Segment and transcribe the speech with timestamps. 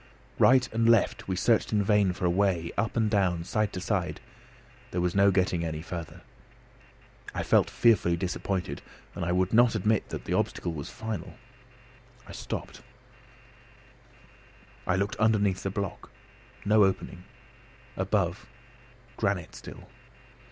[0.39, 3.79] Right and left we searched in vain for a way, up and down, side to
[3.79, 4.19] side;
[4.89, 6.21] there was no getting any farther.
[7.35, 8.81] I felt fearfully disappointed,
[9.13, 11.35] and I would not admit that the obstacle was final.
[12.27, 12.81] I stopped,
[14.87, 16.09] I looked underneath the block:
[16.65, 17.23] no opening.
[17.95, 18.47] Above:
[19.17, 19.87] granite still.